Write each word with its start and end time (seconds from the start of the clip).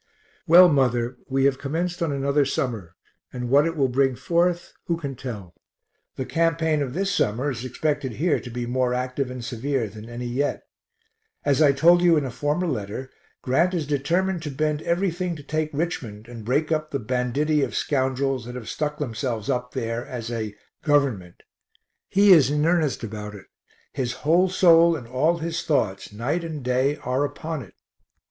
Well, 0.47 0.67
mother, 0.67 1.15
we 1.29 1.45
have 1.45 1.59
commenced 1.59 2.01
on 2.01 2.11
another 2.11 2.43
summer, 2.43 2.95
and 3.31 3.51
what 3.51 3.67
it 3.67 3.77
will 3.77 3.87
bring 3.87 4.15
forth 4.15 4.73
who 4.85 4.97
can 4.97 5.15
tell? 5.15 5.53
The 6.15 6.25
campaign 6.25 6.81
of 6.81 6.95
this 6.95 7.11
summer 7.13 7.51
is 7.51 7.63
expected 7.63 8.13
here 8.13 8.39
to 8.39 8.49
be 8.49 8.65
more 8.65 8.95
active 8.95 9.29
and 9.29 9.45
severe 9.45 9.87
than 9.87 10.09
any 10.09 10.25
yet. 10.25 10.63
As 11.45 11.61
I 11.61 11.71
told 11.71 12.01
you 12.01 12.17
in 12.17 12.25
a 12.25 12.31
former 12.31 12.65
letter, 12.65 13.11
Grant 13.43 13.75
is 13.75 13.85
determined 13.85 14.41
to 14.41 14.49
bend 14.49 14.81
everything 14.81 15.35
to 15.35 15.43
take 15.43 15.69
Richmond 15.71 16.27
and 16.27 16.43
break 16.43 16.71
up 16.71 16.89
the 16.89 16.97
banditti 16.97 17.61
of 17.61 17.75
scoundrels 17.75 18.45
that 18.45 18.55
have 18.55 18.69
stuck 18.69 18.97
themselves 18.97 19.51
up 19.51 19.75
there 19.75 20.03
as 20.03 20.31
a 20.31 20.55
"government." 20.83 21.43
He 22.09 22.31
is 22.33 22.49
in 22.49 22.65
earnest 22.65 23.03
about 23.03 23.35
it; 23.35 23.45
his 23.93 24.13
whole 24.25 24.49
soul 24.49 24.95
and 24.95 25.07
all 25.07 25.37
his 25.37 25.61
thoughts 25.61 26.11
night 26.11 26.43
and 26.43 26.63
day 26.63 26.95
are 27.03 27.23
upon 27.23 27.61
it. 27.61 27.75